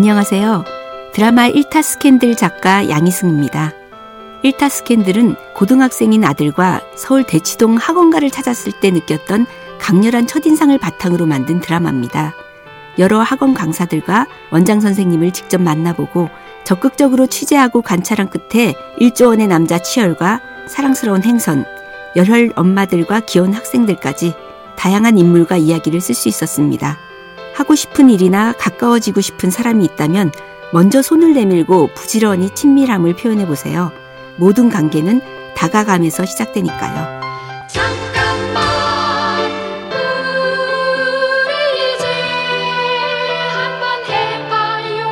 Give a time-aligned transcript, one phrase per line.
[0.00, 0.64] 안녕하세요.
[1.12, 3.74] 드라마 1타 스캔들 작가 양희승입니다.
[4.42, 9.44] 1타 스캔들은 고등학생인 아들과 서울 대치동 학원가를 찾았을 때 느꼈던
[9.78, 12.32] 강렬한 첫인상을 바탕으로 만든 드라마입니다.
[12.98, 16.30] 여러 학원 강사들과 원장 선생님을 직접 만나보고
[16.64, 21.66] 적극적으로 취재하고 관찰한 끝에 일조원의 남자 치열과 사랑스러운 행선,
[22.16, 24.32] 열혈 엄마들과 귀여운 학생들까지
[24.78, 27.09] 다양한 인물과 이야기를 쓸 수 있었습니다.
[27.60, 30.32] 하고 싶은 일이나 가까워지고 싶은 사람이 있다면
[30.72, 33.92] 먼저 손을 내밀고 부지런히 친밀함을 표현해 보세요.
[34.36, 35.20] 모든 관계는
[35.54, 37.20] 다가감에서 시작되니까요.
[37.68, 38.64] 잠깐만
[41.44, 41.52] 우리
[41.96, 42.06] 이제
[43.52, 45.10] 한번 해봐요.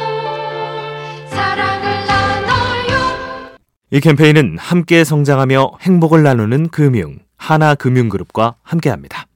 [1.28, 3.58] 사랑을 나눠요.
[3.90, 9.27] 이 캠페인은 함께 성장하며 행복을 나누는 금융 하나금융그룹과 함께합니다.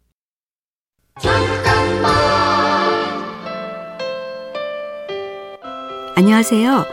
[6.14, 6.84] 안녕하세요.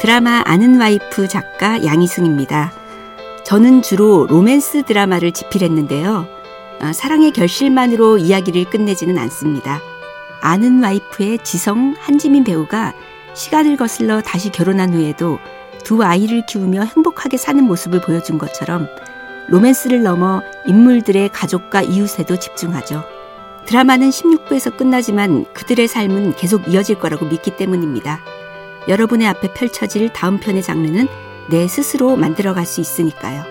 [0.00, 2.72] 드라마 아는 와이프 작가 양희승입니다.
[3.44, 6.28] 저는 주로 로맨스 드라마를 집필했는데요.
[6.80, 9.80] 아, 사랑의 결실만으로 이야기를 끝내지는 않습니다.
[10.40, 12.94] 아는 와이프의 지성 한지민 배우가
[13.34, 15.40] 시간을 거슬러 다시 결혼한 후에도
[15.82, 18.86] 두 아이를 키우며 행복하게 사는 모습을 보여준 것처럼
[19.48, 23.02] 로맨스를 넘어 인물들의 가족과 이웃에도 집중하죠.
[23.66, 28.20] 드라마는 16부에서 끝나지만 그들의 삶은 계속 이어질 거라고 믿기 때문입니다.
[28.88, 31.06] 여러분의 앞에 펼쳐질 다음 편의 장르는
[31.50, 33.44] 내 스스로 만들어갈 수 있으니까요.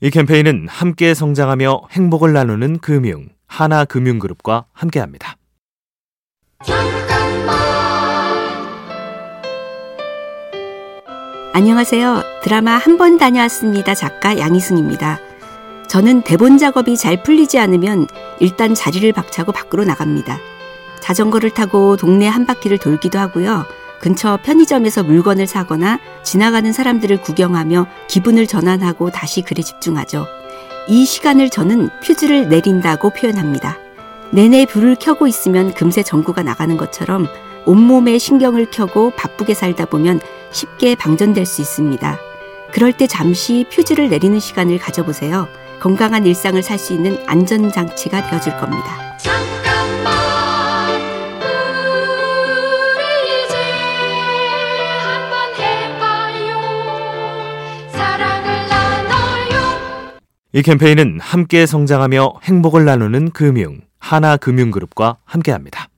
[0.00, 5.36] 이 캠페인은 함께 성장하며 행복을 나누는 금융 하나금융그룹과 함께합니다.
[11.56, 12.24] 안녕하세요.
[12.42, 13.94] 드라마 한 번 다녀왔습니다.
[13.94, 15.20] 작가 양희승입니다.
[15.86, 18.08] 저는 대본 작업이 잘 풀리지 않으면
[18.40, 20.40] 일단 자리를 박차고 밖으로 나갑니다.
[21.00, 23.66] 자전거를 타고 동네 한 바퀴를 돌기도 하고요.
[24.00, 30.26] 근처 편의점에서 물건을 사거나 지나가는 사람들을 구경하며 기분을 전환하고 다시 글에 집중하죠.
[30.88, 33.78] 이 시간을 저는 퓨즈를 내린다고 표현합니다.
[34.32, 37.28] 내내 불을 켜고 있으면 금세 전구가 나가는 것처럼
[37.64, 40.20] 온몸에 신경을 켜고 바쁘게 살다 보면
[40.54, 42.18] 쉽게 방전될 수 있습니다.
[42.72, 45.48] 그럴 때 잠시 퓨즈를 내리는 시간을 가져보세요.
[45.80, 49.04] 건강한 일상을 살 수 있는 안전장치가 되어줄 겁니다.
[60.52, 65.88] 이 캠페인은 함께 성장하며 행복을 나누는 금융 하나금융그룹과 함께합니다.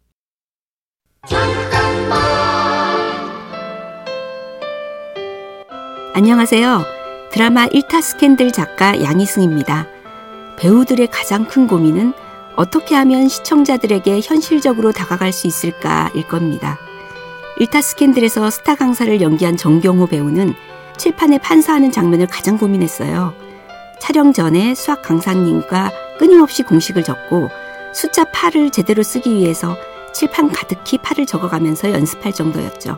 [6.17, 6.83] 안녕하세요.
[7.31, 9.87] 드라마 1타 스캔들 작가 양희승입니다.
[10.57, 12.15] 배우들의 가장 큰 고민은
[12.57, 16.79] 어떻게 하면 시청자들에게 현실적으로 다가갈 수 있을까일 겁니다.
[17.61, 20.55] 1타 스캔들에서 스타 강사를 연기한 정경호 배우는
[20.97, 23.35] 칠판에 판사하는 장면을 가장 고민했어요.
[24.01, 27.51] 촬영 전에 수학 강사님과 끊임없이 공식을 적고
[27.93, 29.77] 숫자 8을 제대로 쓰기 위해서
[30.15, 32.97] 칠판 가득히 팔을 적어가면서 연습할 정도였죠.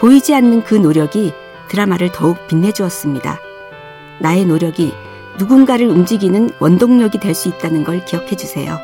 [0.00, 1.34] 보이지 않는 그 노력이
[1.68, 3.38] 드라마를 더욱 빛내주었습니다.
[4.20, 4.92] 나의 노력이
[5.38, 8.78] 누군가를 움직이는 원동력이 될 수 있다는 걸 기억해 주세요.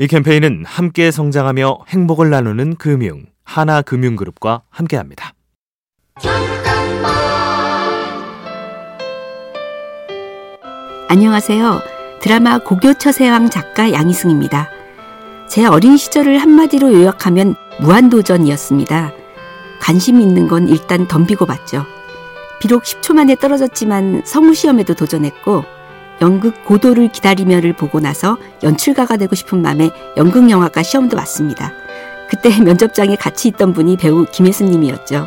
[0.00, 5.32] 이 캠페인은 함께 성장하며 행복을 나누는 금융 하나금융그룹과 함께합니다.
[11.10, 11.80] 안녕하세요.
[12.20, 14.68] 드라마 고교처세왕 작가 양희승입니다.
[15.48, 19.12] 제 어린 시절을 한마디로 요약하면 무한도전이었습니다.
[19.80, 21.86] 관심 있는 건 일단 덤비고 봤죠.
[22.60, 25.64] 비록 10초 만에 떨어졌지만 성우시험에도 도전했고
[26.20, 29.88] 연극 고도를 기다리며를 보고 나서 연출가가 되고 싶은 마음에
[30.18, 31.72] 연극영화과 시험도 봤습니다.
[32.28, 35.26] 그때 면접장에 같이 있던 분이 배우 김혜수님이었죠.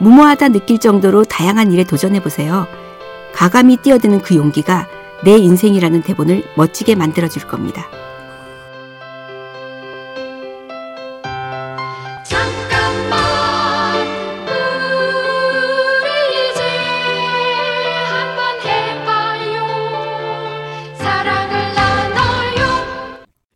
[0.00, 2.66] 무모하다 느낄 정도로 다양한 일에 도전해보세요.
[3.32, 4.88] 가감히 뛰어드는 그 용기가
[5.24, 7.86] 내 인생이라는 대본을 멋지게 만들어줄 겁니다.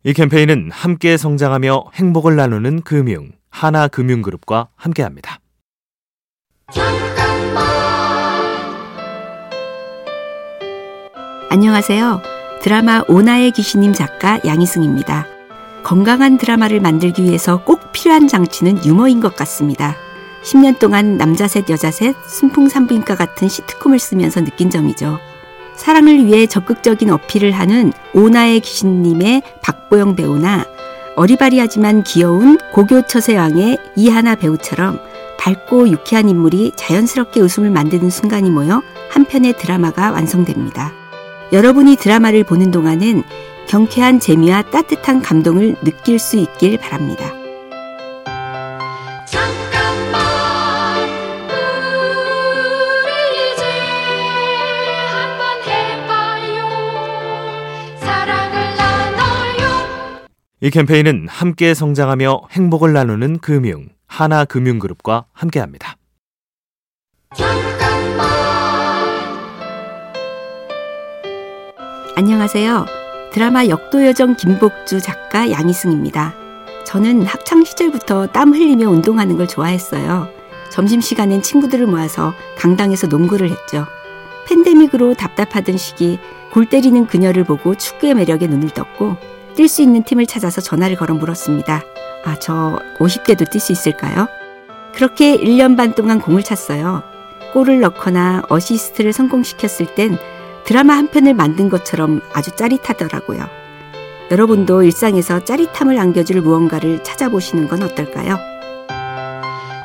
[0.05, 5.32] 이 캠페인은 함께 성장하며 행복을 나누는 금융 하나금융그룹과 함께합니다.
[11.53, 12.19] 안녕하세요.
[12.63, 15.27] 드라마 오나의 귀신님 작가 양희승입니다.
[15.83, 19.95] 건강한 드라마를 만들기 위해서 꼭 필요한 장치는 유머인 것 같습니다.
[20.41, 25.19] 10년 동안 남자 셋, 여자 셋, 순풍 산부인과 같은 시트콤을 쓰면서 느낀 점이죠.
[25.75, 30.65] 사랑을 위해 적극적인 어필을 하는 오나의 귀신님의 박보영 배우나
[31.15, 34.99] 어리바리하지만 귀여운 고교 처세왕의 이하나 배우처럼
[35.37, 41.02] 밝고 유쾌한 인물이 자연스럽게 웃음을 만드는 순간이 모여 한 편의 드라마가 완성됩니다.
[41.53, 43.23] 여러분이 드라마를 보는 동안은
[43.67, 47.31] 경쾌한 재미와 따뜻한 감동을 느낄 수 있길 바랍니다.
[49.27, 50.19] 잠깐만
[53.05, 53.63] 우리 이제
[55.11, 56.65] 한번 해봐요
[57.99, 60.27] 사랑을 나눠요
[60.59, 65.97] 이 캠페인은 함께 성장하며 행복을 나누는 금융 하나금융그룹과 함께합니다.
[72.15, 72.85] 안녕하세요.
[73.31, 76.35] 드라마 역도여정 김복주 작가 양희승입니다.
[76.85, 80.27] 저는 학창 시절부터 땀 흘리며 운동하는 걸 좋아했어요.
[80.69, 83.87] 점심시간엔 친구들을 모아서 강당에서 농구를 했죠.
[84.47, 86.19] 팬데믹으로 답답하던 시기
[86.51, 89.17] 골 때리는 그녀를 보고 축구의 매력에 눈을 떴고
[89.55, 91.81] 뛸 수 있는 팀을 찾아서 전화를 걸어 물었습니다.
[92.25, 94.27] 아, 저 50대도 뛸 수 있을까요?
[94.93, 97.01] 그렇게 1년 반 동안 공을 찼어요.
[97.53, 100.19] 골을 넣거나 어시스트를 성공시켰을 땐
[100.65, 103.45] 드라마 한 편을 만든 것처럼 아주 짜릿하더라고요.
[104.31, 108.37] 여러분도 일상에서 짜릿함을 안겨줄 무언가를 찾아보시는 건 어떨까요?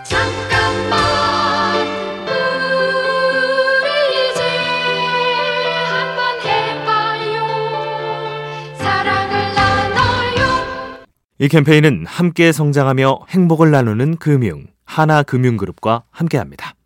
[0.04, 0.98] 잠깐만
[3.82, 4.42] 우리 이제
[5.90, 7.44] 한번 해봐요
[8.76, 11.04] 사랑을 나눠요
[11.40, 16.77] 이 캠페인은 함께 성장하며 행복을 나누는 금융 하나금융그룹과 함께합니다.